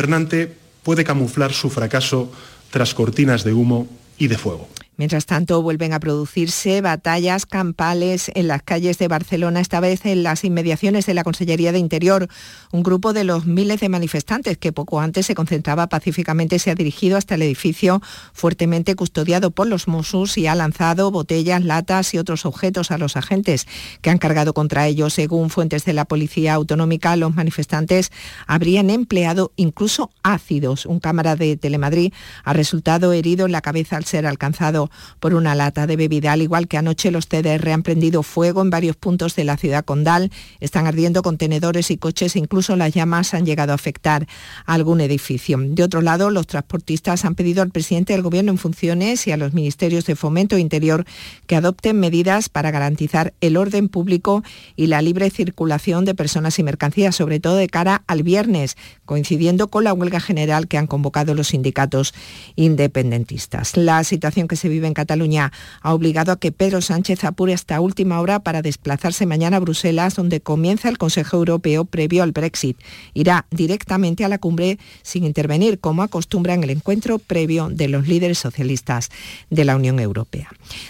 [0.00, 0.50] gobernante
[0.82, 2.32] puede camuflar su fracaso
[2.70, 4.66] tras cortinas de humo y de fuego.
[5.00, 10.22] Mientras tanto, vuelven a producirse batallas campales en las calles de Barcelona, esta vez en
[10.22, 12.28] las inmediaciones de la Consellería de Interior.
[12.70, 16.74] Un grupo de los miles de manifestantes que poco antes se concentraba pacíficamente se ha
[16.74, 18.02] dirigido hasta el edificio
[18.34, 23.16] fuertemente custodiado por los Mossos y ha lanzado botellas, latas y otros objetos a los
[23.16, 23.66] agentes
[24.02, 25.14] que han cargado contra ellos.
[25.14, 28.12] Según fuentes de la Policía Autonómica, los manifestantes
[28.46, 30.84] habrían empleado incluso ácidos.
[30.84, 32.12] Un cámara de Telemadrid
[32.44, 36.32] ha resultado herido en la cabeza al ser alcanzado por una lata de bebida.
[36.32, 39.84] Al igual que anoche, los TDR han prendido fuego en varios puntos de la ciudad
[39.84, 40.30] condal.
[40.60, 44.26] Están ardiendo contenedores y coches e incluso las llamas han llegado a afectar
[44.66, 45.58] algún edificio.
[45.60, 49.36] De otro lado, los transportistas han pedido al presidente del Gobierno en funciones y a
[49.36, 51.04] los ministerios de Fomento e Interior
[51.46, 54.42] que adopten medidas para garantizar el orden público
[54.76, 59.68] y la libre circulación de personas y mercancías, sobre todo de cara al viernes, coincidiendo
[59.68, 62.14] con la huelga general que han convocado los sindicatos
[62.56, 63.76] independentistas.
[63.76, 67.80] La situación que se vive en Cataluña ha obligado a que Pedro Sánchez apure hasta
[67.80, 72.78] última hora para desplazarse mañana a Bruselas, donde comienza el Consejo Europeo previo al Brexit.
[73.14, 78.08] Irá directamente a la cumbre sin intervenir, como acostumbra en el encuentro previo de los
[78.08, 79.10] líderes socialistas
[79.50, 80.48] de la Unión Europea.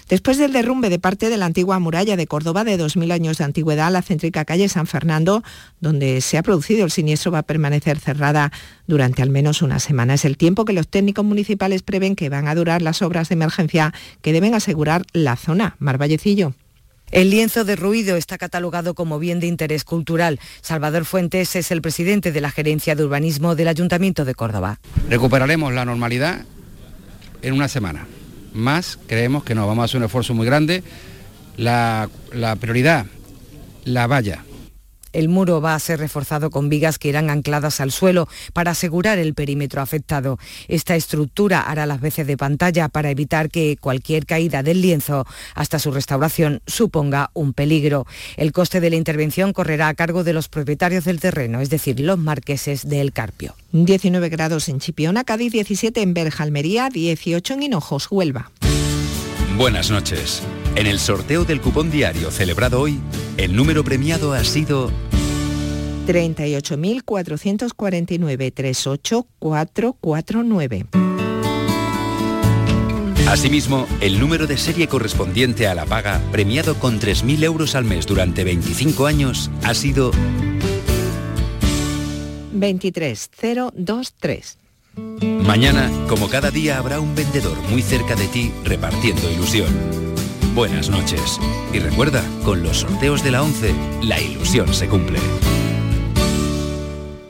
[0.08, 3.44] Después del derrumbe de parte de la antigua muralla de Córdoba de 2.000 años de
[3.44, 5.42] antigüedad, la céntrica calle San Fernando,
[5.80, 8.52] donde se ha producido el siniestro, va a permanecer cerrada
[8.86, 10.14] durante al menos una semana.
[10.14, 13.34] Es el tiempo que los técnicos municipales prevén que van a durar las obras de
[13.34, 13.69] emergencia
[14.22, 15.76] que deben asegurar la zona.
[15.78, 16.54] Marvallecillo.
[17.10, 20.38] El lienzo de ruido está catalogado como bien de interés cultural.
[20.60, 24.78] Salvador Fuentes es el presidente de la Gerencia de Urbanismo del Ayuntamiento de Córdoba.
[25.08, 26.44] Recuperaremos la normalidad
[27.42, 28.06] en una semana.
[28.52, 30.84] Más creemos que no, vamos a hacer un esfuerzo muy grande.
[31.56, 33.06] La, la prioridad,
[33.84, 34.44] la valla,
[35.12, 39.18] el muro va a ser reforzado con vigas que irán ancladas al suelo para asegurar
[39.18, 40.38] el perímetro afectado.
[40.68, 45.78] Esta estructura hará las veces de pantalla para evitar que cualquier caída del lienzo hasta
[45.78, 48.06] su restauración suponga un peligro.
[48.36, 52.00] El coste de la intervención correrá a cargo de los propietarios del terreno, es decir,
[52.00, 53.54] los marqueses del Carpio.
[53.72, 58.50] 19 grados en Chipiona, Cádiz 17 en Berjalmería, 18 en Hinojos, Huelva.
[59.56, 60.42] Buenas noches.
[60.76, 62.98] En el sorteo del cupón diario celebrado hoy,
[63.36, 64.90] el número premiado ha sido
[66.06, 70.86] 38.449 38449.
[73.28, 78.06] Asimismo, el número de serie correspondiente a la paga, premiado con 3.000 euros al mes
[78.06, 80.10] durante 25 años, ha sido
[82.52, 84.58] 23023.
[85.22, 90.09] Mañana, como cada día, habrá un vendedor muy cerca de ti repartiendo ilusión.
[90.54, 91.38] Buenas noches.
[91.72, 93.72] Y recuerda, con los sorteos de la 11,
[94.02, 95.20] la ilusión se cumple.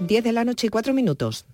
[0.00, 1.44] 10 de la noche y 4 minutos.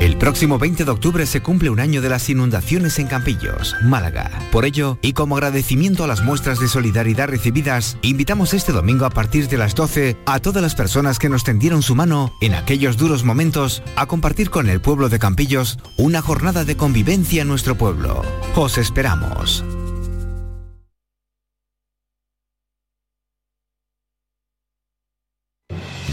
[0.00, 4.30] El próximo 20 de octubre se cumple un año de las inundaciones en Campillos, Málaga.
[4.50, 9.10] Por ello, y como agradecimiento a las muestras de solidaridad recibidas, invitamos este domingo a
[9.10, 12.96] partir de las 12 a todas las personas que nos tendieron su mano en aquellos
[12.96, 17.76] duros momentos a compartir con el pueblo de Campillos una jornada de convivencia en nuestro
[17.76, 18.22] pueblo.
[18.56, 19.64] Os esperamos.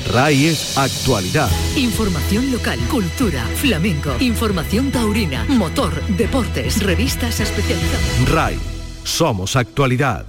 [0.08, 1.50] RAI es actualidad.
[1.76, 8.30] Información local, cultura, flamenco, información taurina, motor, deportes, revistas especializadas.
[8.30, 8.58] RAI,
[9.04, 10.26] somos actualidad.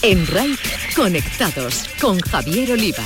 [0.00, 0.56] En RAI,
[0.96, 3.04] conectados con Javier Oliva.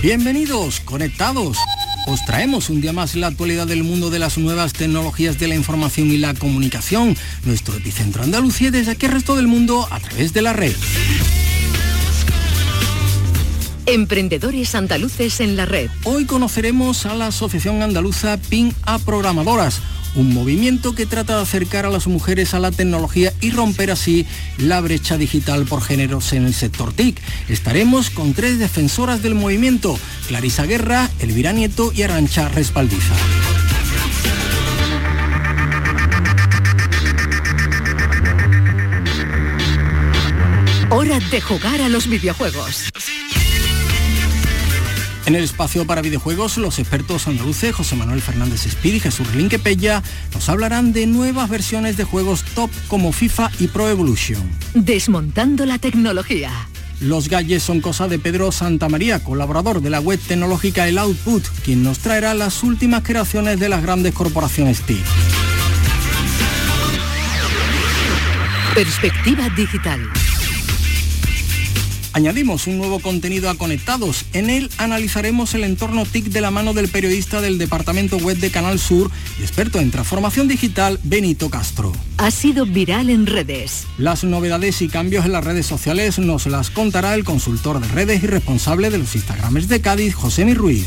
[0.00, 1.58] Bienvenidos, conectados
[2.06, 5.54] os traemos un día más la actualidad del mundo de las nuevas tecnologías de la
[5.54, 10.32] información y la comunicación, nuestro epicentro Andalucía desde aquí al resto del mundo a través
[10.32, 10.74] de la red.
[13.86, 15.90] Emprendedores andaluces en la red.
[16.04, 19.80] Hoy conoceremos a la Asociación Andaluza PIN a Programadoras
[20.14, 24.26] un movimiento que trata de acercar a las mujeres a la tecnología y romper así
[24.58, 27.20] la brecha digital por géneros en el sector TIC.
[27.48, 33.14] Estaremos con tres defensoras del movimiento, Clarisa Guerra, Elvira Nieto y Arancha Respaldiza.
[40.90, 42.90] Hora de jugar a los videojuegos.
[45.26, 49.58] En el espacio para videojuegos, los expertos andaluces José Manuel Fernández Espíritu y Jesús Linque
[49.58, 50.02] Pella
[50.34, 54.42] nos hablarán de nuevas versiones de juegos top como FIFA y Pro Evolution.
[54.74, 56.50] Desmontando la tecnología.
[57.00, 61.82] Los galles son cosa de Pedro Santamaría, colaborador de la web tecnológica El Output, quien
[61.82, 65.04] nos traerá las últimas creaciones de las grandes corporaciones TIC.
[68.74, 70.00] Perspectiva digital
[72.14, 74.24] Añadimos un nuevo contenido a Conectados.
[74.32, 78.52] En él analizaremos el entorno TIC de la mano del periodista del departamento web de
[78.52, 81.92] Canal Sur y experto en transformación digital, Benito Castro.
[82.18, 83.88] Ha sido viral en redes.
[83.98, 88.22] Las novedades y cambios en las redes sociales nos las contará el consultor de redes
[88.22, 90.86] y responsable de los Instagrames de Cádiz, José Mi Ruiz.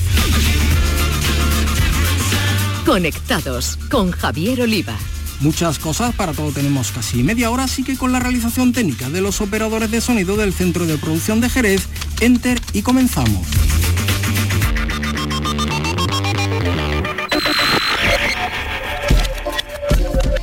[2.85, 4.97] Conectados con Javier Oliva.
[5.39, 9.22] Muchas cosas, para todo tenemos casi media hora, así que con la realización técnica de
[9.22, 11.88] los operadores de sonido del Centro de Producción de Jerez,
[12.22, 13.48] Enter y comenzamos.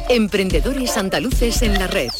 [0.09, 2.11] Emprendedores andaluces en la red.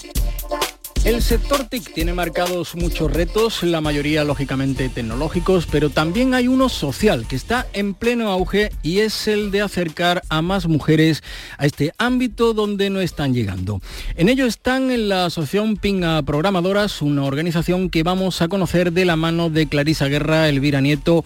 [1.05, 6.71] El sector TIC tiene marcados muchos retos, la mayoría lógicamente tecnológicos, pero también hay uno
[6.71, 11.23] social que está en pleno auge y es el de acercar a más mujeres
[11.59, 13.83] a este ámbito donde no están llegando.
[14.17, 19.05] En ello están en la Asociación Pinga Programadoras, una organización que vamos a conocer de
[19.05, 21.23] la mano de Clarisa Guerra, Elvira Nieto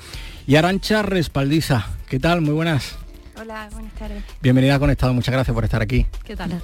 [0.48, 1.86] y Arancha Respaldiza.
[2.08, 2.40] ¿Qué tal?
[2.40, 2.96] Muy buenas.
[3.40, 4.24] Hola, buenas tardes.
[4.42, 6.04] Bienvenida a Conectado, muchas gracias por estar aquí.
[6.24, 6.60] ¿Qué tal?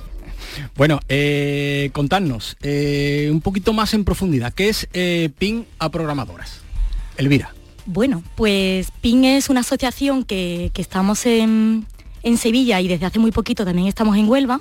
[0.76, 6.60] Bueno, eh, contadnos eh, un poquito más en profundidad, ¿qué es eh, PIN a programadoras?
[7.16, 7.54] Elvira.
[7.86, 11.86] Bueno, pues PIN es una asociación que, estamos en,
[12.38, 14.60] Sevilla y desde hace muy poquito también estamos en Huelva.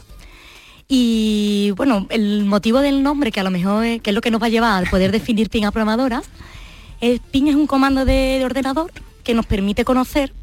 [0.90, 4.31] Y bueno, el motivo del nombre, que a lo mejor es, que es lo que
[4.31, 6.25] nos va a llevar al poder definir PIN a programadoras,
[7.00, 8.92] es, PIN es un comando de, de ordenador
[9.24, 10.34] que nos permite conocer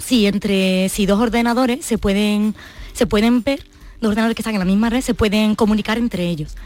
[0.00, 2.54] si entre si dos ordenadores se pueden,
[2.92, 3.64] se pueden ver
[4.00, 6.56] dos ordenadores que están en la misma red se pueden comunicar entre ellos.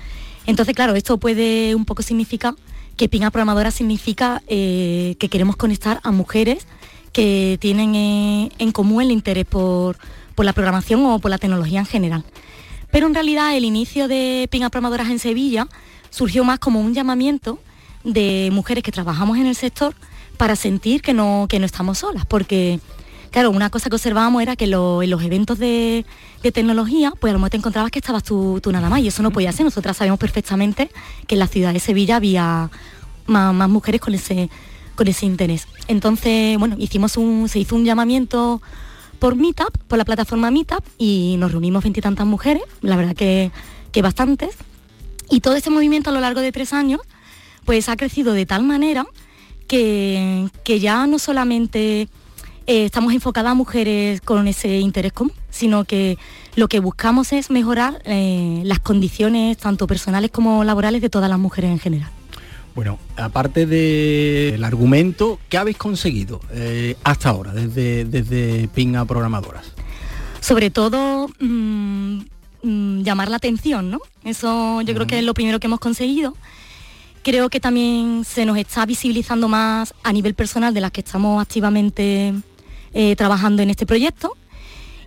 [0.46, 2.54] Entonces, claro, esto puede un poco significar
[2.96, 6.66] que PINA Programadora significa eh, que queremos conectar a mujeres
[7.12, 9.96] que tienen eh, en común el interés por,
[10.36, 12.24] la programación o por la tecnología en general.
[12.90, 15.66] Pero en realidad el inicio de PINA Programadoras en Sevilla
[16.10, 17.58] surgió más como un llamamiento
[18.04, 19.94] de mujeres que trabajamos en el sector
[20.36, 22.80] para sentir que no, que no estamos solas, porque
[23.34, 26.06] claro, una cosa que observábamos era que en los eventos de,
[26.40, 29.32] tecnología, pues a lo mejor te encontrabas que estabas tú, nada más y eso no
[29.32, 29.64] podía ser.
[29.64, 30.88] Nosotras sabemos perfectamente
[31.26, 32.70] que en la ciudad de Sevilla había
[33.26, 34.50] más, mujeres con ese,
[34.94, 35.66] con ese interés.
[35.88, 38.62] Entonces, bueno, hicimos un, se hizo un llamamiento
[39.18, 43.50] por Meetup, por la plataforma Meetup, y nos reunimos veintitantas mujeres, la verdad que,
[43.90, 44.54] que bastantes.
[45.28, 47.00] Y todo ese movimiento a lo largo de tres años,
[47.64, 49.04] pues ha crecido de tal manera
[49.66, 52.08] que, que ya no solamente
[52.66, 56.18] eh, estamos enfocadas a mujeres con ese interés común, sino que
[56.56, 61.38] lo que buscamos es mejorar eh, las condiciones tanto personales como laborales de todas las
[61.38, 62.10] mujeres en general.
[62.74, 69.72] Bueno, aparte del argumento, ¿qué habéis conseguido eh, hasta ahora desde, desde Pinga Programadoras?
[70.40, 72.18] Sobre todo mm,
[72.62, 74.00] mm, llamar la atención, ¿no?
[74.24, 76.34] Eso yo creo que es lo primero que hemos conseguido.
[77.22, 81.40] Creo que también se nos está visibilizando más a nivel personal de las que estamos
[81.40, 82.34] activamente
[82.94, 84.36] eh, trabajando en este proyecto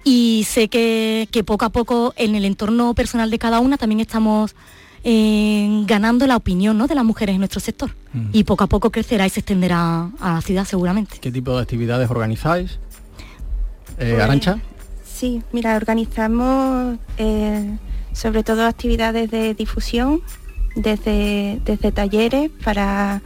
[0.03, 4.55] y sé que, poco a poco en el entorno personal de cada una también estamos
[5.03, 8.29] eh, ganando la opinión de las mujeres en nuestro sector mm.
[8.33, 11.17] y poco a poco crecerá y se extenderá a la ciudad seguramente.
[11.19, 12.79] ¿Qué tipo de actividades organizáis?
[13.97, 14.59] Eh, pues, Arancha.
[15.03, 16.99] Sí, mira, organizamos
[18.13, 20.21] sobre todo actividades de difusión
[20.75, 23.21] desde, desde talleres para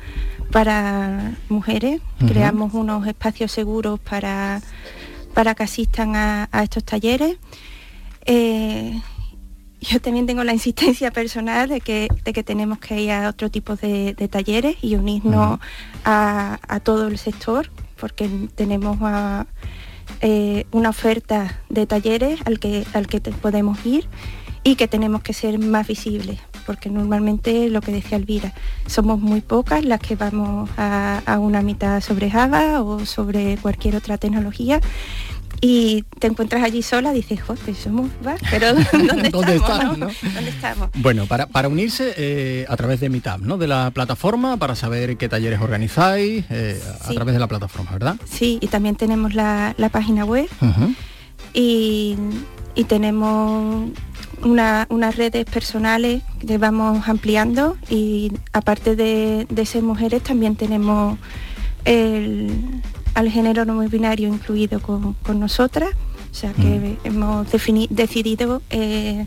[0.51, 2.01] para mujeres.
[2.27, 4.61] Creamos unos espacios seguros para,
[5.33, 7.37] para que asistan a, estos talleres.
[8.25, 9.01] Eh,
[9.79, 13.49] yo también tengo la insistencia personal de que, de que tenemos que ir a otro
[13.49, 15.59] tipo de, talleres y unirnos
[16.05, 18.97] a, todo el sector, porque tenemos
[20.21, 24.07] eh, una oferta de talleres al que, al que podemos ir
[24.63, 28.53] y que tenemos que ser más visibles porque normalmente lo que decía Elvira,
[28.85, 34.17] somos muy pocas las que vamos a, una mitad sobre Java o sobre cualquier otra
[34.17, 34.79] tecnología
[35.59, 38.73] y te encuentras allí sola, dices, joder, somos más, pero
[39.31, 40.89] ¿dónde, estamos?
[40.95, 43.57] Bueno, para, unirse eh, a través de Meetup, ¿no?
[43.57, 48.15] De la plataforma, para saber qué talleres organizáis, eh, a través de la plataforma, ¿verdad?
[48.25, 50.47] Sí, y también tenemos la, página web
[51.53, 52.15] y,
[52.73, 53.91] y tenemos
[54.43, 61.17] unas redes personales que vamos ampliando y aparte de, ser mujeres también tenemos
[61.85, 65.89] al género no binario incluido con, nosotras,
[66.31, 67.07] o sea que mm.
[67.07, 67.47] hemos
[67.89, 69.25] decidido eh,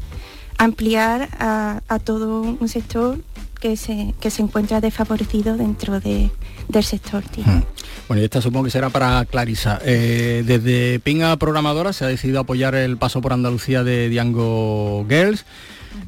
[0.59, 3.19] ampliar a, todo un sector
[3.65, 7.25] que se, que se encuentra desfavorecido dentro del sector.
[7.35, 7.63] Mm.
[8.09, 9.81] Bueno, y esta supongo que será para Clarisa.
[9.83, 15.47] Eh, desde Pinga Programadora se ha decidido apoyar el paso por Andalucía de Diango Girls.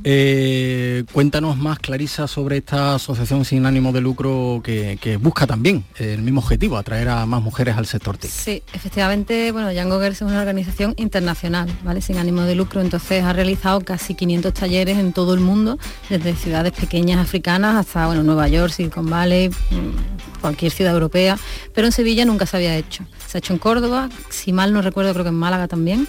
[0.05, 6.23] Eh, cuéntanos más, Clarisa, sobre esta asociación sin ánimo de lucro que, busca también el
[6.23, 8.31] mismo objetivo, atraer a más mujeres al sector TIC.
[8.31, 12.01] Sí, efectivamente, bueno, Young Girls es una organización internacional, ¿vale?
[12.01, 15.79] Sin ánimo de lucro, entonces ha realizado casi 500 talleres en todo el mundo,
[16.09, 21.39] desde ciudades pequeñas africanas hasta, bueno, Nueva York, Silicon Valley, mm, cualquier ciudad europea,
[21.75, 23.05] pero en Sevilla nunca se había hecho.
[23.27, 26.07] Se ha hecho en Córdoba, si mal no recuerdo, creo que en Málaga también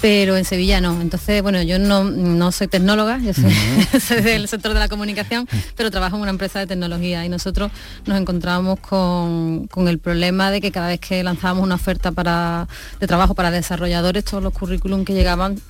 [0.00, 1.00] pero en Sevilla no.
[1.00, 6.16] Entonces, bueno, yo no, soy tecnóloga, yo soy, del sector de la comunicación, pero trabajo
[6.16, 7.70] en una empresa de tecnología y nosotros
[8.06, 12.68] nos encontramos con, el problema de que cada vez que lanzábamos una oferta para,
[13.00, 15.60] de trabajo para desarrolladores, todos los currículum que llegaban,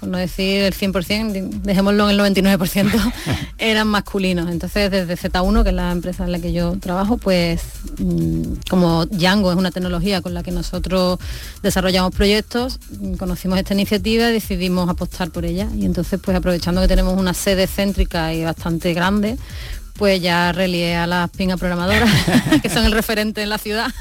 [0.00, 3.12] por no decir el 100%, dejémoslo en el 99%,
[3.58, 4.50] eran masculinos.
[4.50, 7.62] Entonces, desde Z1, que es la empresa en la que yo trabajo, pues
[7.98, 11.18] mm, como Django es una tecnología con la que nosotros
[11.62, 12.78] desarrollamos proyectos,
[13.18, 13.74] conocimos este
[14.30, 18.94] decidimos apostar por ella y entonces pues aprovechando que tenemos una sede céntrica y bastante
[18.94, 19.36] grande,
[19.94, 22.10] pues ya relié a las pingas programadoras,
[22.62, 23.92] que son el referente en la ciudad,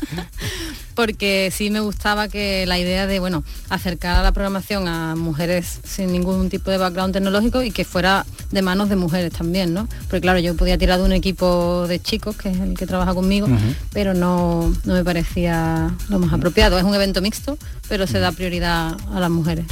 [0.96, 5.80] porque sí me gustaba que la idea de, bueno, acercar a la programación a mujeres
[5.84, 9.88] sin ningún tipo de background tecnológico y que fuera de manos de mujeres también, ¿no?
[10.08, 13.14] Porque claro, yo podía tirar de un equipo de chicos, que es el que trabaja
[13.14, 13.48] conmigo,
[13.92, 16.78] pero no, no me parecía lo más apropiado.
[16.78, 17.58] Es un evento mixto,
[17.88, 19.66] pero se da prioridad a las mujeres.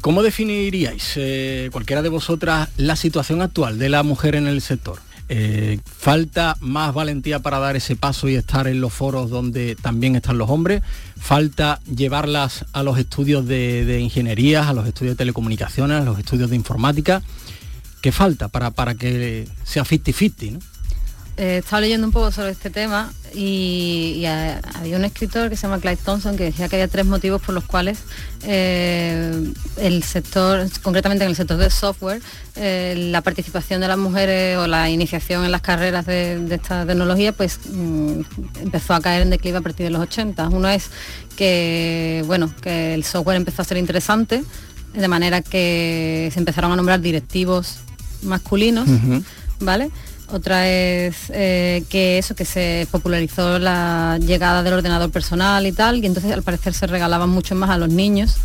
[0.00, 5.00] ¿Cómo definiríais, eh, cualquiera de vosotras, la situación actual de la mujer en el sector?
[5.28, 10.16] Eh, falta más valentía para dar ese paso y estar en los foros donde también
[10.16, 10.82] están los hombres.
[11.18, 16.50] Falta llevarlas a los estudios de, ingeniería, a los estudios de telecomunicaciones, a los estudios
[16.50, 17.22] de informática.
[18.00, 20.52] ¿Qué falta para, para que sea 50-50?
[20.52, 20.58] ¿no?
[21.38, 25.80] Eh, estaba leyendo un poco sobre este tema y, había un escritor que se llama
[25.80, 27.98] Clyde Thompson que decía que había tres motivos por los cuales
[28.44, 32.22] eh, el sector, concretamente en el sector del software,
[32.54, 37.32] eh, la participación de las mujeres o la iniciación en las carreras de, esta tecnología
[37.32, 38.20] pues mm,
[38.62, 40.48] empezó a caer en declive a partir de los 80.
[40.48, 40.88] Uno es
[41.36, 44.42] que, bueno, que el software empezó a ser interesante,
[44.94, 47.80] de manera que se empezaron a nombrar directivos
[48.22, 48.88] masculinos,
[49.60, 49.90] ¿vale?
[50.28, 56.02] Otra es eh, que eso, que se popularizó la llegada del ordenador personal y tal,
[56.02, 58.36] y entonces al parecer se regalaban mucho más a los niños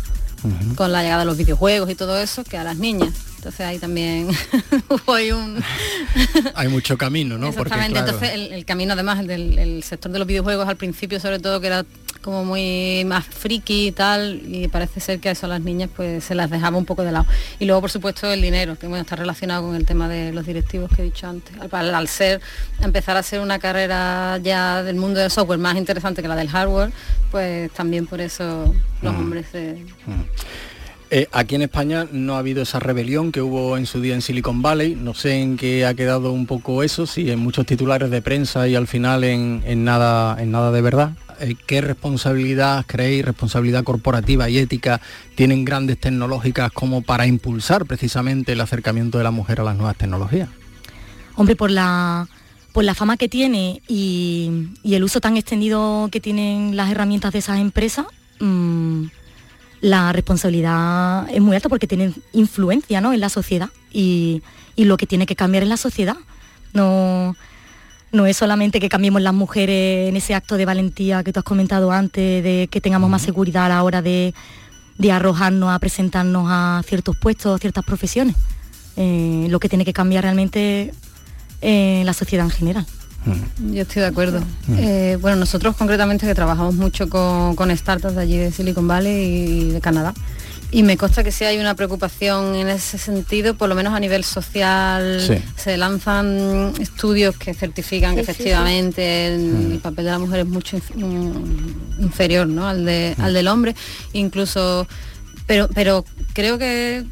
[0.76, 3.10] con la llegada de los videojuegos y todo eso que a las niñas.
[3.36, 4.28] Entonces ahí también
[5.06, 5.62] hay un...
[6.54, 7.48] hay mucho camino, ¿no?
[7.48, 11.66] Exactamente, entonces el, camino además del sector de los videojuegos al principio sobre todo que
[11.66, 11.84] era
[12.22, 16.24] como muy más friki y tal, y parece ser que a eso las niñas pues
[16.24, 17.26] se las dejaba un poco de lado.
[17.58, 20.46] Y luego, por supuesto, el dinero, que bueno, está relacionado con el tema de los
[20.46, 21.54] directivos que he dicho antes.
[21.72, 22.40] Al, ser,
[22.80, 26.48] empezar a ser una carrera ya del mundo del software más interesante que la del
[26.48, 26.92] hardware,
[27.30, 29.76] pues también por eso los hombres se...
[31.14, 34.22] Eh, aquí en España no ha habido esa rebelión que hubo en su día en
[34.22, 34.94] Silicon Valley.
[34.94, 38.66] No sé en qué ha quedado un poco eso, si en muchos titulares de prensa
[38.66, 41.10] y al final en, en nada, en nada de verdad.
[41.42, 45.00] Eh, ¿qué responsabilidad creéis, responsabilidad corporativa y ética
[45.34, 49.96] tienen grandes tecnológicas como para impulsar precisamente el acercamiento de la mujer a las nuevas
[49.96, 50.48] tecnologías?
[51.34, 52.28] Hombre, por la,
[52.70, 57.40] por la fama que tiene y, el uso tan extendido que tienen las herramientas de
[57.40, 58.06] esas empresas,
[58.38, 59.06] mm,
[59.80, 63.12] la responsabilidad es muy alta porque tienen influencia ¿no?
[63.12, 64.42] en la sociedad y,
[64.76, 66.16] y lo que tiene que cambiar en la sociedad.
[66.72, 67.34] No,
[68.12, 71.44] no es solamente que cambiemos las mujeres en ese acto de valentía que tú has
[71.44, 74.34] comentado antes, de que tengamos más seguridad a la hora de,
[75.10, 78.36] arrojarnos a presentarnos a ciertos puestos, a ciertas profesiones.
[78.96, 80.92] Eh, lo que tiene que cambiar realmente
[81.62, 82.86] en la sociedad en general.
[83.70, 84.42] Yo estoy de acuerdo.
[84.76, 89.24] Eh, bueno, nosotros concretamente que trabajamos mucho con, con startups de allí de Silicon Valley
[89.24, 90.12] y de Canadá,
[90.74, 94.00] y me consta que sí hay una preocupación en ese sentido, por lo menos a
[94.00, 95.20] nivel social.
[95.54, 99.72] Se lanzan estudios que certifican que efectivamente mm.
[99.72, 102.66] el, papel de la mujer es mucho mm, inferior ¿no?
[102.66, 103.76] al, de, al del hombre.
[104.14, 104.88] Incluso,
[105.46, 107.04] pero, pero creo que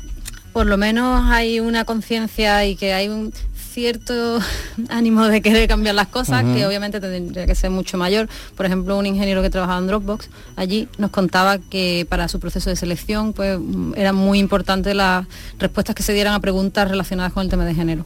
[0.54, 3.30] por lo menos hay una conciencia y que hay un
[3.72, 4.40] cierto
[4.88, 8.28] ánimo de querer cambiar las cosas, que obviamente tendría que ser mucho mayor.
[8.56, 12.70] Por ejemplo, un ingeniero que trabajaba en Dropbox allí nos contaba que para su proceso
[12.70, 13.58] de selección pues
[13.96, 15.26] era muy importante las
[15.58, 18.04] respuestas que se dieran a preguntas relacionadas con el tema de género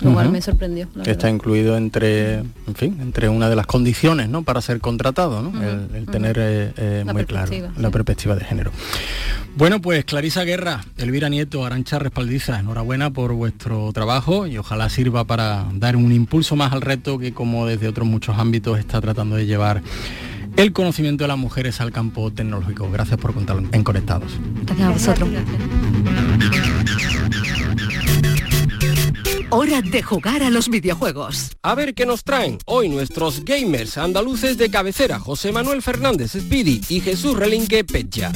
[0.00, 0.88] lo cual me sorprendió.
[1.02, 4.42] Que está incluido entre, en fin, entre una de las condiciones ¿no?
[4.42, 5.62] para ser contratado, ¿no?
[5.94, 8.70] el, tener eh, eh, muy claro la perspectiva de género.
[9.56, 15.24] Bueno, pues Clarisa Guerra, Elvira Nieto, Arancha Respaldiza, enhorabuena por vuestro trabajo y ojalá sirva
[15.24, 19.36] para dar un impulso más al reto que como desde otros muchos ámbitos está tratando
[19.36, 19.82] de llevar
[20.56, 22.90] el conocimiento de las mujeres al campo tecnológico.
[22.90, 24.32] Gracias por contar en Conectados.
[24.64, 25.28] Gracias a vosotros.
[29.50, 31.56] Hora de jugar a los videojuegos.
[31.62, 36.82] A ver qué nos traen hoy nuestros gamers andaluces de cabecera, José Manuel Fernández Speedy
[36.90, 38.30] y Jesús Relinque Pecha.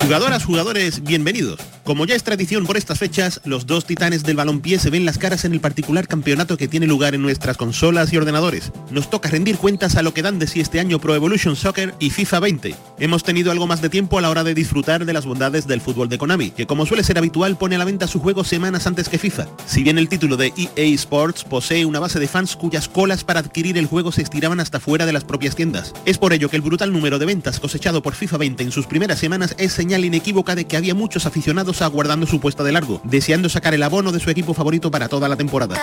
[0.00, 1.58] Jugadoras, jugadores, bienvenidos.
[1.88, 5.16] Como ya es tradición por estas fechas, los dos titanes del balompié se ven las
[5.16, 8.72] caras en el particular campeonato que tiene lugar en nuestras consolas y ordenadores.
[8.90, 11.94] Nos toca rendir cuentas a lo que dan de sí este año Pro Evolution Soccer
[11.98, 12.74] y FIFA 20.
[12.98, 15.80] Hemos tenido algo más de tiempo a la hora de disfrutar de las bondades del
[15.80, 18.86] fútbol de Konami, que como suele ser habitual pone a la venta su juego semanas
[18.86, 19.46] antes que FIFA.
[19.64, 23.40] Si bien el título de EA Sports posee una base de fans cuyas colas para
[23.40, 25.94] adquirir el juego se estiraban hasta fuera de las propias tiendas.
[26.04, 28.86] Es por ello que el brutal número de ventas cosechado por FIFA 20 en sus
[28.86, 33.00] primeras semanas es señal inequívoca de que había muchos aficionados aguardando su puesta de largo,
[33.04, 35.76] deseando sacar el abono de su equipo favorito para toda la temporada.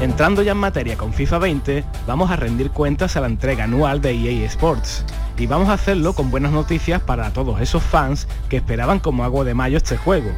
[0.00, 4.00] Entrando ya en materia con FIFA 20, vamos a rendir cuentas a la entrega anual
[4.00, 5.04] de EA Sports.
[5.36, 9.44] Y vamos a hacerlo con buenas noticias para todos esos fans que esperaban como agua
[9.44, 10.30] de mayo este juego.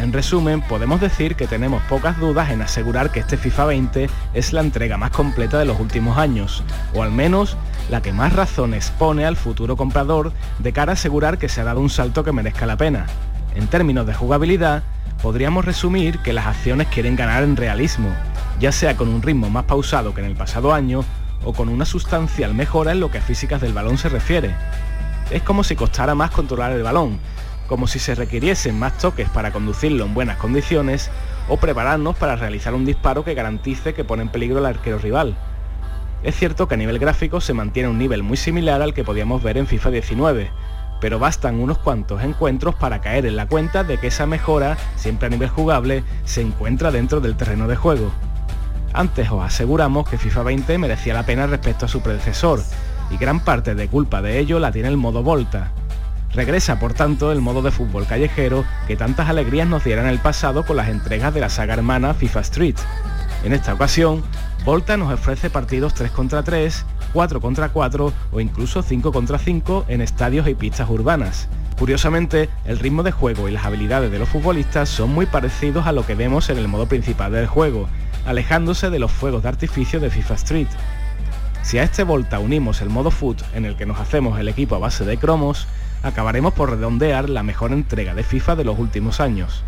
[0.00, 4.54] En resumen, podemos decir que tenemos pocas dudas en asegurar que este FIFA 20 es
[4.54, 6.64] la entrega más completa de los últimos años,
[6.94, 7.58] o al menos
[7.90, 11.64] la que más razones pone al futuro comprador de cara a asegurar que se ha
[11.64, 13.04] dado un salto que merezca la pena.
[13.54, 14.84] En términos de jugabilidad,
[15.22, 18.08] podríamos resumir que las acciones quieren ganar en realismo,
[18.58, 21.04] ya sea con un ritmo más pausado que en el pasado año
[21.44, 24.54] o con una sustancial mejora en lo que a físicas del balón se refiere.
[25.30, 27.20] Es como si costara más controlar el balón,
[27.70, 31.08] como si se requiriesen más toques para conducirlo en buenas condiciones
[31.48, 35.36] o prepararnos para realizar un disparo que garantice que pone en peligro al arquero rival.
[36.24, 39.40] Es cierto que a nivel gráfico se mantiene un nivel muy similar al que podíamos
[39.44, 40.50] ver en FIFA 19,
[41.00, 45.28] pero bastan unos cuantos encuentros para caer en la cuenta de que esa mejora, siempre
[45.28, 48.10] a nivel jugable, se encuentra dentro del terreno de juego.
[48.92, 52.60] Antes os aseguramos que FIFA 20 merecía la pena respecto a su predecesor,
[53.12, 55.70] y gran parte de culpa de ello la tiene el modo Volta,
[56.34, 60.20] Regresa, por tanto, el modo de fútbol callejero que tantas alegrías nos dieran en el
[60.20, 62.76] pasado con las entregas de la saga hermana FIFA Street.
[63.42, 64.22] En esta ocasión,
[64.64, 69.86] Volta nos ofrece partidos 3 contra 3, 4 contra 4 o incluso 5 contra 5
[69.88, 71.48] en estadios y pistas urbanas.
[71.78, 75.92] Curiosamente, el ritmo de juego y las habilidades de los futbolistas son muy parecidos a
[75.92, 77.88] lo que vemos en el modo principal del juego,
[78.26, 80.68] alejándose de los fuegos de artificio de FIFA Street.
[81.62, 84.76] Si a este Volta unimos el modo Foot en el que nos hacemos el equipo
[84.76, 85.66] a base de cromos,
[86.02, 89.64] acabaremos por redondear la mejor entrega de FIFA de los últimos años.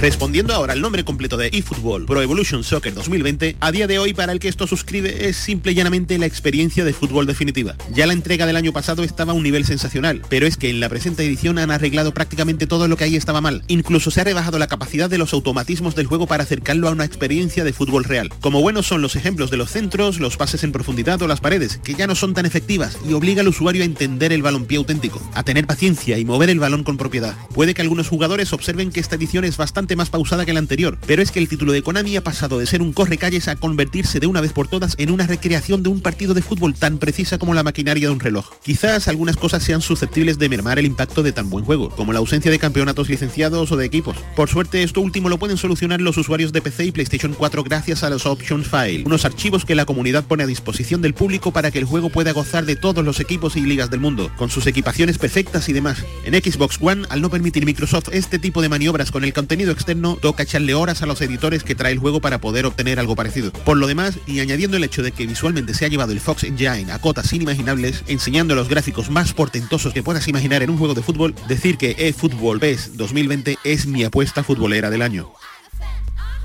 [0.00, 4.14] Respondiendo ahora al nombre completo de eFootball Pro Evolution Soccer 2020, a día de hoy
[4.14, 7.74] para el que esto suscribe es simple y llanamente la experiencia de fútbol definitiva.
[7.92, 10.78] Ya la entrega del año pasado estaba a un nivel sensacional, pero es que en
[10.78, 13.64] la presente edición han arreglado prácticamente todo lo que ahí estaba mal.
[13.66, 17.04] Incluso se ha rebajado la capacidad de los automatismos del juego para acercarlo a una
[17.04, 18.30] experiencia de fútbol real.
[18.40, 21.80] Como buenos son los ejemplos de los centros, los pases en profundidad o las paredes,
[21.82, 25.20] que ya no son tan efectivas y obliga al usuario a entender el balompié auténtico,
[25.34, 27.36] a tener paciencia y mover el balón con propiedad.
[27.52, 30.98] Puede que algunos jugadores observen que esta edición es bastante más pausada que la anterior,
[31.06, 34.20] pero es que el título de Konami ha pasado de ser un correcalles a convertirse
[34.20, 37.38] de una vez por todas en una recreación de un partido de fútbol tan precisa
[37.38, 38.50] como la maquinaria de un reloj.
[38.62, 42.18] Quizás algunas cosas sean susceptibles de mermar el impacto de tan buen juego, como la
[42.18, 44.16] ausencia de campeonatos licenciados o de equipos.
[44.36, 48.02] Por suerte, esto último lo pueden solucionar los usuarios de PC y PlayStation 4 gracias
[48.02, 51.70] a los Options File, unos archivos que la comunidad pone a disposición del público para
[51.70, 54.66] que el juego pueda gozar de todos los equipos y ligas del mundo, con sus
[54.66, 56.04] equipaciones perfectas y demás.
[56.24, 60.18] En Xbox One, al no permitir Microsoft este tipo de maniobras con el contenido externo,
[60.20, 63.52] toca echarle horas a los editores que trae el juego para poder obtener algo parecido.
[63.52, 66.44] Por lo demás, y añadiendo el hecho de que visualmente se ha llevado el Fox
[66.44, 70.94] Engine a cotas inimaginables, enseñando los gráficos más portentosos que puedas imaginar en un juego
[70.94, 75.32] de fútbol, decir que eFootball PES 2020 es mi apuesta futbolera del año.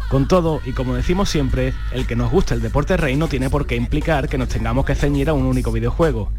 [0.10, 3.50] Con todo, y como decimos siempre, el que nos gusta el deporte rey no tiene
[3.50, 6.32] por qué implicar que nos tengamos que ceñir a un único videojuego.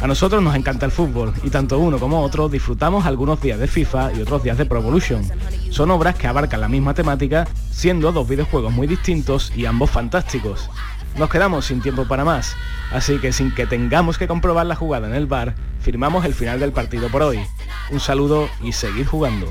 [0.00, 3.66] A nosotros nos encanta el fútbol y tanto uno como otro disfrutamos algunos días de
[3.66, 5.22] FIFA y otros días de Pro Evolution.
[5.70, 10.68] Son obras que abarcan la misma temática, siendo dos videojuegos muy distintos y ambos fantásticos.
[11.16, 12.54] Nos quedamos sin tiempo para más,
[12.92, 16.60] así que sin que tengamos que comprobar la jugada en el bar, firmamos el final
[16.60, 17.40] del partido por hoy.
[17.90, 19.46] Un saludo y seguir jugando.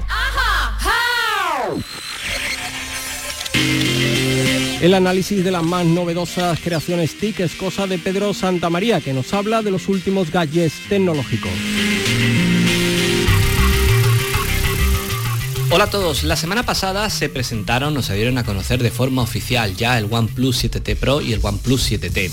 [4.82, 9.34] El análisis de las más novedosas creaciones TIC es cosa de Pedro Santamaría, que nos
[9.34, 11.52] habla de los últimos gadgets tecnológicos.
[15.72, 19.24] Hola a todos, la semana pasada se presentaron o se dieron a conocer de forma
[19.24, 22.32] oficial ya el OnePlus 7T Pro y el OnePlus 7T.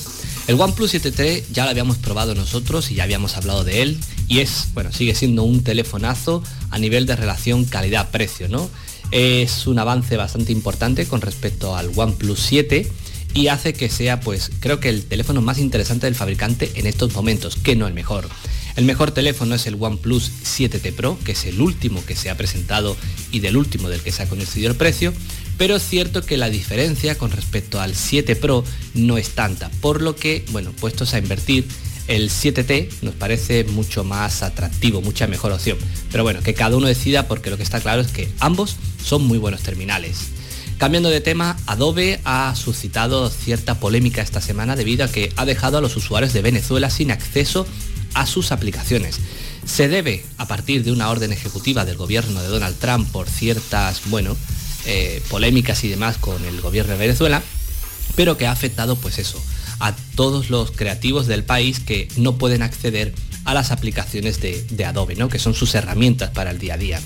[0.48, 4.40] El OnePlus 7T ya lo habíamos probado nosotros y ya habíamos hablado de él y
[4.40, 8.68] es, bueno, sigue siendo un telefonazo a nivel de relación calidad-precio, ¿no?
[9.12, 12.90] Es un avance bastante importante con respecto al OnePlus 7
[13.34, 17.14] y hace que sea pues creo que el teléfono más interesante del fabricante en estos
[17.14, 18.28] momentos, que no el mejor.
[18.74, 22.38] El mejor teléfono es el OnePlus 7T Pro, que es el último que se ha
[22.38, 22.96] presentado
[23.30, 25.12] y del último del que se ha conocido el precio,
[25.58, 30.00] pero es cierto que la diferencia con respecto al 7 Pro no es tanta, por
[30.00, 31.66] lo que, bueno, puestos a invertir,
[32.14, 35.78] el 7T nos parece mucho más atractivo, mucha mejor opción.
[36.10, 39.26] Pero bueno, que cada uno decida porque lo que está claro es que ambos son
[39.26, 40.18] muy buenos terminales.
[40.76, 45.78] Cambiando de tema, Adobe ha suscitado cierta polémica esta semana debido a que ha dejado
[45.78, 47.66] a los usuarios de Venezuela sin acceso
[48.12, 49.18] a sus aplicaciones.
[49.64, 54.02] Se debe a partir de una orden ejecutiva del gobierno de Donald Trump por ciertas,
[54.06, 54.36] bueno,
[54.84, 57.42] eh, polémicas y demás con el gobierno de Venezuela,
[58.16, 59.40] pero que ha afectado pues eso,
[59.82, 63.12] a todos los creativos del país que no pueden acceder
[63.44, 65.28] a las aplicaciones de, Adobe, ¿no?
[65.28, 67.00] que son sus herramientas para el día a día.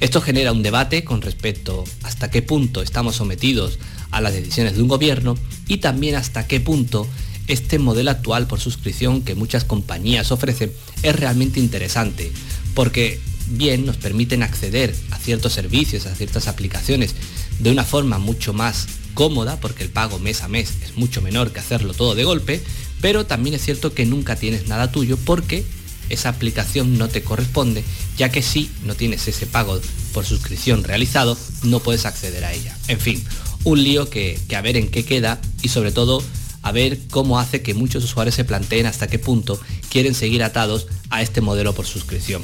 [0.00, 3.78] Esto genera un debate con respecto hasta qué punto estamos sometidos
[4.10, 5.36] a las decisiones de un gobierno
[5.68, 7.08] y también hasta qué punto
[7.46, 10.70] este modelo actual por suscripción que muchas compañías ofrecen
[11.02, 12.30] es realmente interesante,
[12.74, 17.14] porque bien nos permiten acceder a ciertos servicios, a ciertas aplicaciones
[17.58, 21.52] de una forma mucho más cómoda, porque el pago mes a mes es mucho menor
[21.52, 22.62] que hacerlo todo de golpe,
[23.00, 25.64] pero también es cierto que nunca tienes nada tuyo porque
[26.08, 27.84] esa aplicación no te corresponde,
[28.16, 29.80] ya que si no tienes ese pago
[30.12, 32.76] por suscripción realizado, no puedes acceder a ella.
[32.88, 33.22] En fin,
[33.64, 36.22] un lío que, que a ver en qué queda y sobre todo
[36.62, 40.86] a ver cómo hace que muchos usuarios se planteen hasta qué punto quieren seguir atados
[41.10, 42.42] a este modelo por suscripción.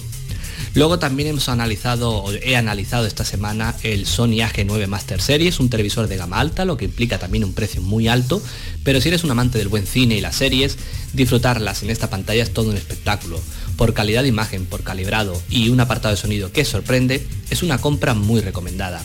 [0.74, 6.08] Luego también hemos analizado, he analizado esta semana el Sony AG9 Master Series, un televisor
[6.08, 8.42] de gama alta, lo que implica también un precio muy alto,
[8.84, 10.78] pero si eres un amante del buen cine y las series,
[11.14, 13.40] disfrutarlas en esta pantalla es todo un espectáculo.
[13.76, 17.78] Por calidad de imagen, por calibrado y un apartado de sonido que sorprende, es una
[17.78, 19.02] compra muy recomendada.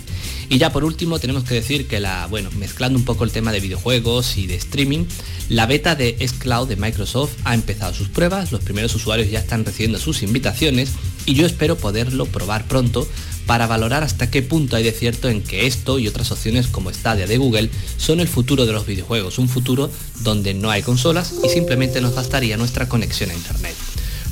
[0.50, 3.52] Y ya por último tenemos que decir que la, bueno, mezclando un poco el tema
[3.52, 5.06] de videojuegos y de streaming,
[5.48, 9.64] la beta de S-Cloud de Microsoft ha empezado sus pruebas, los primeros usuarios ya están
[9.64, 10.92] recibiendo sus invitaciones
[11.26, 13.08] y yo espero poderlo probar pronto
[13.46, 16.94] para valorar hasta qué punto hay de cierto en que esto y otras opciones como
[16.94, 21.34] Stadia de Google son el futuro de los videojuegos, un futuro donde no hay consolas
[21.44, 23.76] y simplemente nos bastaría nuestra conexión a Internet.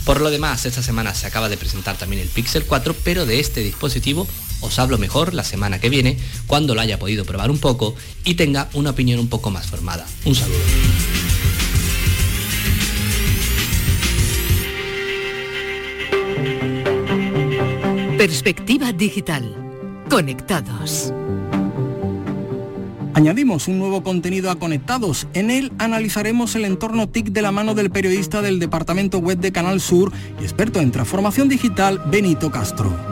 [0.05, 3.39] Por lo demás, esta semana se acaba de presentar también el Pixel 4, pero de
[3.39, 4.27] este dispositivo
[4.61, 6.17] os hablo mejor la semana que viene,
[6.47, 10.05] cuando lo haya podido probar un poco y tenga una opinión un poco más formada.
[10.25, 10.57] Un saludo.
[18.17, 19.55] Perspectiva digital.
[20.09, 21.13] Conectados.
[23.13, 25.27] Añadimos un nuevo contenido a Conectados.
[25.35, 29.51] En él analizaremos el entorno TIC de la mano del periodista del departamento web de
[29.51, 33.06] Canal Sur y experto en transformación digital, Benito Castro.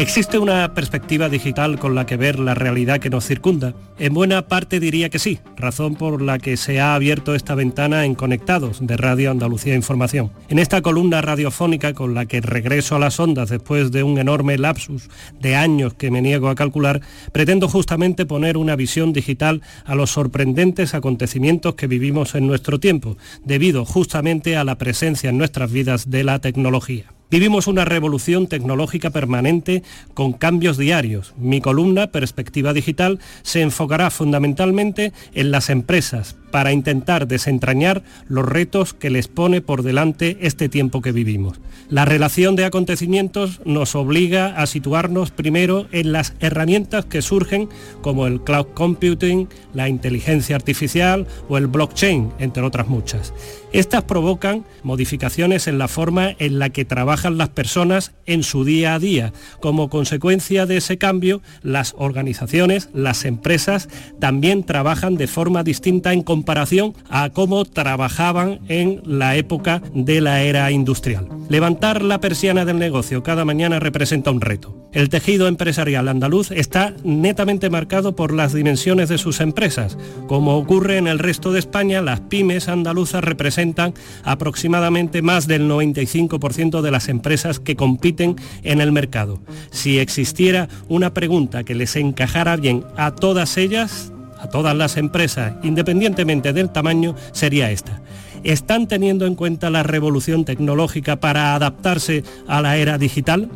[0.00, 3.74] ¿Existe una perspectiva digital con la que ver la realidad que nos circunda?
[3.98, 8.06] En buena parte diría que sí, razón por la que se ha abierto esta ventana
[8.06, 10.32] en Conectados de Radio Andalucía Información.
[10.48, 14.56] En esta columna radiofónica con la que regreso a las ondas después de un enorme
[14.56, 19.94] lapsus de años que me niego a calcular, pretendo justamente poner una visión digital a
[19.94, 25.70] los sorprendentes acontecimientos que vivimos en nuestro tiempo, debido justamente a la presencia en nuestras
[25.70, 27.19] vidas de la tecnología.
[27.30, 31.32] Vivimos una revolución tecnológica permanente con cambios diarios.
[31.38, 38.94] Mi columna, Perspectiva Digital, se enfocará fundamentalmente en las empresas, para intentar desentrañar los retos
[38.94, 41.60] que les pone por delante este tiempo que vivimos.
[41.88, 47.68] La relación de acontecimientos nos obliga a situarnos primero en las herramientas que surgen
[48.00, 53.32] como el cloud computing, la inteligencia artificial o el blockchain, entre otras muchas.
[53.72, 58.94] Estas provocan modificaciones en la forma en la que trabajan las personas en su día
[58.94, 59.32] a día.
[59.60, 66.22] Como consecuencia de ese cambio, las organizaciones, las empresas, también trabajan de forma distinta en
[66.40, 71.28] comparación a cómo trabajaban en la época de la era industrial.
[71.50, 74.74] Levantar la persiana del negocio cada mañana representa un reto.
[74.94, 79.98] El tejido empresarial andaluz está netamente marcado por las dimensiones de sus empresas.
[80.28, 83.92] Como ocurre en el resto de España, las pymes andaluzas representan
[84.24, 89.40] aproximadamente más del 95% de las empresas que compiten en el mercado.
[89.70, 95.54] Si existiera una pregunta que les encajara bien a todas ellas, a todas las empresas,
[95.62, 98.00] independientemente del tamaño, sería esta.
[98.42, 103.50] ¿Están teniendo en cuenta la revolución tecnológica para adaptarse a la era digital?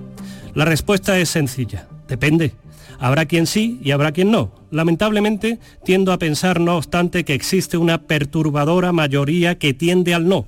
[0.54, 2.52] La respuesta es sencilla, depende.
[2.98, 4.52] Habrá quien sí y habrá quien no.
[4.70, 10.46] Lamentablemente, tiendo a pensar, no obstante, que existe una perturbadora mayoría que tiende al no.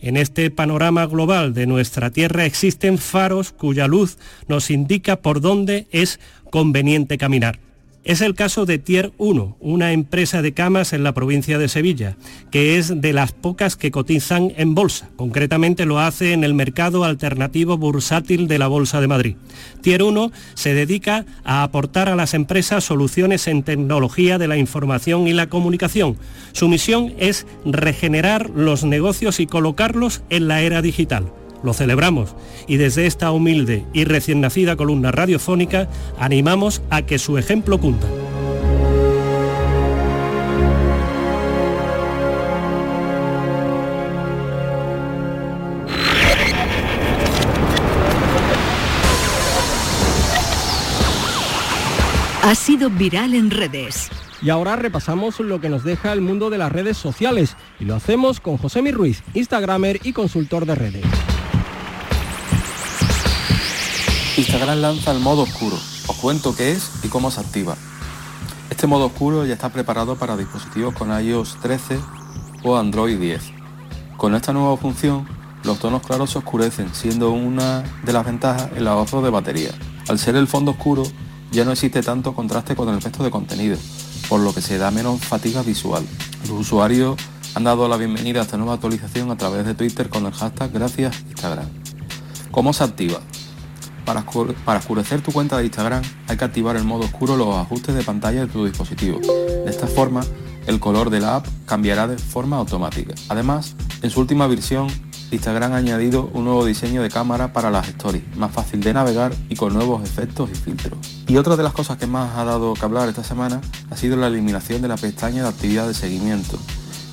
[0.00, 4.18] En este panorama global de nuestra Tierra existen faros cuya luz
[4.48, 6.20] nos indica por dónde es
[6.50, 7.58] conveniente caminar.
[8.04, 12.18] Es el caso de Tier 1, una empresa de camas en la provincia de Sevilla,
[12.50, 15.08] que es de las pocas que cotizan en bolsa.
[15.16, 19.36] Concretamente lo hace en el mercado alternativo bursátil de la Bolsa de Madrid.
[19.80, 25.26] Tier 1 se dedica a aportar a las empresas soluciones en tecnología de la información
[25.26, 26.18] y la comunicación.
[26.52, 31.32] Su misión es regenerar los negocios y colocarlos en la era digital
[31.64, 32.36] lo celebramos
[32.68, 38.06] y desde esta humilde y recién nacida columna radiofónica animamos a que su ejemplo cunda.
[52.42, 54.10] Ha sido viral en redes.
[54.42, 57.94] Y ahora repasamos lo que nos deja el mundo de las redes sociales y lo
[57.94, 61.33] hacemos con José Mi Ruiz, Instagramer y consultor de redes.
[64.54, 65.74] Instagram lanza el modo oscuro.
[66.06, 67.74] Os cuento qué es y cómo se activa.
[68.70, 71.98] Este modo oscuro ya está preparado para dispositivos con iOS 13
[72.62, 73.42] o Android 10.
[74.16, 75.26] Con esta nueva función,
[75.64, 79.70] los tonos claros se oscurecen, siendo una de las ventajas el ahorro de batería.
[80.06, 81.02] Al ser el fondo oscuro,
[81.50, 83.76] ya no existe tanto contraste con el resto de contenido,
[84.28, 86.06] por lo que se da menos fatiga visual.
[86.42, 87.16] Los usuarios
[87.56, 90.70] han dado la bienvenida a esta nueva actualización a través de Twitter con el hashtag
[90.70, 91.66] gracias Instagram.
[92.52, 93.18] ¿Cómo se activa?
[94.04, 94.24] Para,
[94.78, 98.40] oscurecer tu cuenta de Instagram hay que activar el modo oscuro los ajustes de pantalla
[98.40, 99.18] de tu dispositivo.
[99.18, 100.22] De esta forma,
[100.66, 103.14] el color de la app cambiará de forma automática.
[103.28, 104.88] Además, en su última versión,
[105.30, 109.34] Instagram ha añadido un nuevo diseño de cámara para las stories, más fácil de navegar
[109.48, 110.98] y con nuevos efectos y filtros.
[111.26, 114.16] Y otra de las cosas que más ha dado que hablar esta semana ha sido
[114.16, 116.58] la eliminación de la pestaña de actividad de seguimiento,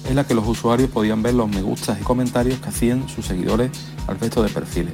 [0.07, 3.25] en la que los usuarios podían ver los me gustas y comentarios que hacían sus
[3.25, 3.71] seguidores
[4.07, 4.93] al resto de perfiles.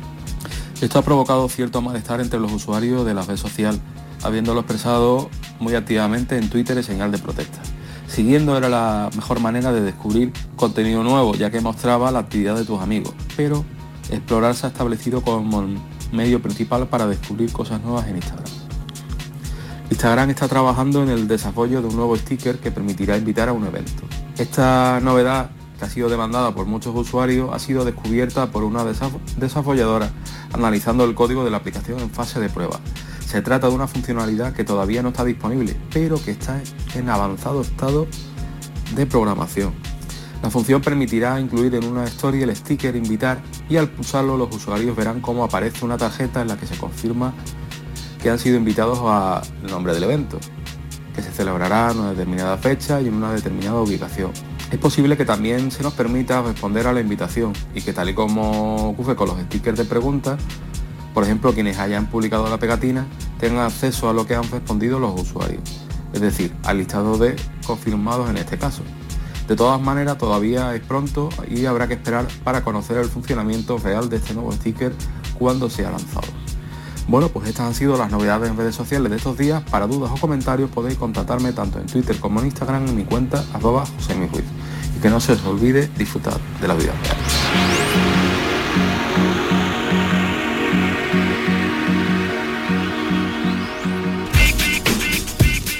[0.79, 3.79] Esto ha provocado cierto malestar entre los usuarios de la red social,
[4.21, 7.59] habiéndolo expresado muy activamente en Twitter en señal de protesta.
[8.07, 12.63] Siguiendo era la mejor manera de descubrir contenido nuevo, ya que mostraba la actividad de
[12.63, 13.65] tus amigos, pero
[14.11, 15.67] explorar se ha establecido como
[16.11, 18.45] medio principal para descubrir cosas nuevas en Instagram.
[19.89, 23.65] Instagram está trabajando en el desarrollo de un nuevo sticker que permitirá invitar a un
[23.65, 24.03] evento.
[24.37, 30.11] Esta novedad que ha sido demandada por muchos usuarios, ha sido descubierta por una desarrolladora
[30.53, 32.79] analizando el código de la aplicación en fase de prueba.
[33.25, 36.61] Se trata de una funcionalidad que todavía no está disponible, pero que está
[36.95, 38.07] en avanzado estado
[38.95, 39.73] de programación.
[40.41, 44.95] La función permitirá incluir en una story el sticker invitar y al pulsarlo los usuarios
[44.95, 47.33] verán cómo aparece una tarjeta en la que se confirma
[48.21, 50.39] que han sido invitados al nombre del evento,
[51.15, 54.31] que se celebrará en una determinada fecha y en una determinada ubicación.
[54.71, 58.13] Es posible que también se nos permita responder a la invitación y que tal y
[58.13, 60.39] como ocurre con los stickers de preguntas,
[61.13, 63.08] por ejemplo, quienes hayan publicado la pegatina
[63.39, 65.62] tengan acceso a lo que han respondido los usuarios,
[66.13, 68.84] es decir, al listado de confirmados en este caso.
[69.47, 74.10] De todas maneras, todavía es pronto y habrá que esperar para conocer el funcionamiento real
[74.10, 74.91] de este nuevo sticker
[75.39, 76.27] cuando sea lanzado.
[77.08, 79.63] Bueno, pues estas han sido las novedades en redes sociales de estos días.
[79.71, 83.45] Para dudas o comentarios podéis contactarme tanto en Twitter como en Instagram en mi cuenta
[83.53, 83.86] arroba
[84.97, 86.91] Y que no se os olvide disfrutar de la vida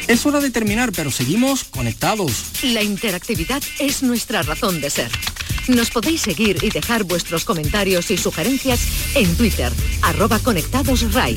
[0.08, 2.32] Es hora de terminar, pero seguimos conectados.
[2.62, 5.12] La interactividad es nuestra razón de ser.
[5.68, 8.80] Nos podéis seguir y dejar vuestros comentarios y sugerencias
[9.16, 11.36] en Twitter, arroba conectadosRAI,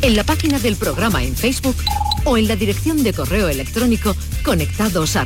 [0.00, 1.76] en la página del programa en Facebook
[2.24, 5.16] o en la dirección de correo electrónico conectados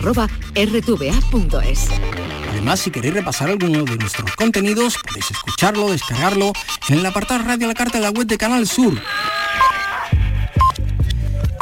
[2.50, 6.52] Además, si queréis repasar alguno de nuestros contenidos, podéis escucharlo, descargarlo
[6.88, 9.00] en el apartado Radio La Carta de la web de Canal Sur.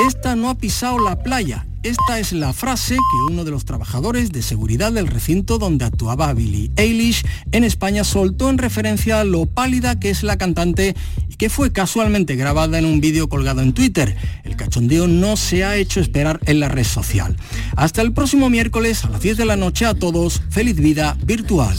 [0.06, 4.32] Esta no ha pisado la playa esta es la frase que uno de los trabajadores
[4.32, 9.46] de seguridad del recinto donde actuaba Billie Eilish en España soltó en referencia a lo
[9.46, 10.94] pálida que es la cantante
[11.28, 14.14] y que fue casualmente grabada en un vídeo colgado en Twitter.
[14.44, 17.36] El cachondeo no se ha hecho esperar en la red social.
[17.76, 20.42] Hasta el próximo miércoles a las 10 de la noche a todos.
[20.50, 21.76] Feliz vida virtual.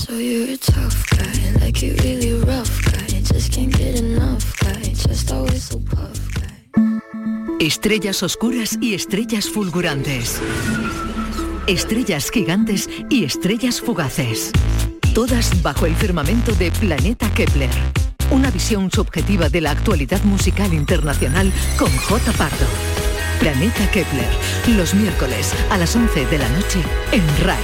[7.61, 10.41] Estrellas oscuras y estrellas fulgurantes.
[11.67, 14.51] Estrellas gigantes y estrellas fugaces.
[15.13, 17.69] Todas bajo el firmamento de Planeta Kepler.
[18.31, 22.31] Una visión subjetiva de la actualidad musical internacional con J.
[22.31, 22.65] Pardo.
[23.39, 24.25] Planeta Kepler,
[24.75, 27.59] los miércoles a las 11 de la noche en RAI.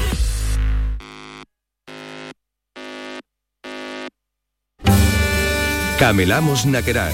[5.97, 7.13] Camelamos Naquerar.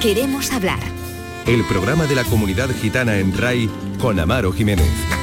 [0.00, 1.01] Queremos hablar
[1.46, 5.21] el programa de la comunidad gitana en RAI con Amaro Jiménez.